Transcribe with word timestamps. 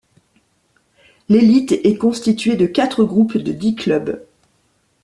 L'élite 1.29 1.73
est 1.73 1.95
constituée 1.95 2.55
de 2.55 2.65
quatre 2.65 3.03
groupes 3.03 3.37
de 3.37 3.51
dix 3.51 3.75
clubs. 3.75 4.25